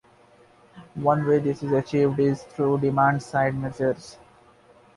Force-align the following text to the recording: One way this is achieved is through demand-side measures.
One 0.95 1.27
way 1.27 1.37
this 1.37 1.61
is 1.61 1.71
achieved 1.71 2.17
is 2.19 2.41
through 2.41 2.79
demand-side 2.79 3.53
measures. 3.53 4.17